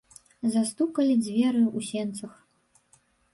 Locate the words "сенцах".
1.91-2.33